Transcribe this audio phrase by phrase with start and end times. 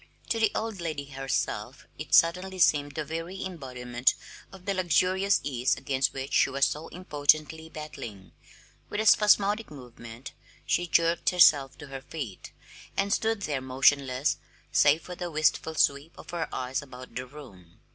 [0.29, 4.15] To the old lady herself it suddenly seemed the very embodiment
[4.51, 8.31] of the luxurious ease against which she was so impotently battling.
[8.89, 10.31] With a spasmodic movement
[10.65, 12.51] she jerked herself to her feet,
[12.97, 14.37] and stood there motionless
[14.71, 17.79] save for the wistful sweep of her eyes about the room.